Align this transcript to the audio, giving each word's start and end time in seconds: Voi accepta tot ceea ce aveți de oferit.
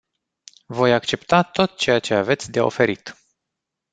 Voi 0.67 0.93
accepta 0.93 1.43
tot 1.43 1.75
ceea 1.77 1.99
ce 1.99 2.13
aveți 2.13 2.51
de 2.51 2.59
oferit. 2.61 3.15